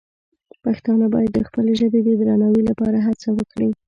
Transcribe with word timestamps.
پښتانه 0.63 1.05
باید 1.13 1.31
د 1.33 1.39
خپلې 1.47 1.73
ژبې 1.79 1.99
د 2.03 2.09
درناوي 2.21 2.63
لپاره 2.69 2.97
هڅه 3.07 3.29
وکړي. 3.37 3.69